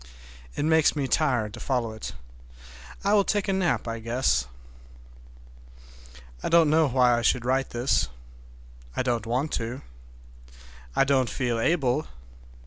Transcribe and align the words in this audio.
It 0.55 0.65
makes 0.65 0.95
me 0.95 1.07
tired 1.07 1.53
to 1.53 1.59
follow 1.59 1.91
it. 1.91 2.13
I 3.03 3.13
will 3.13 3.23
take 3.23 3.47
a 3.47 3.53
nap, 3.53 3.87
I 3.87 3.99
guess. 3.99 4.47
I 6.41 6.49
don't 6.49 6.71
know 6.71 6.87
why 6.87 7.15
I 7.15 7.21
should 7.21 7.45
write 7.45 7.69
this. 7.69 8.07
I 8.95 9.03
don't 9.03 9.27
want 9.27 9.51
to. 9.61 9.83
I 10.95 11.03
don't 11.03 11.29
feel 11.29 11.59
able. 11.59 12.07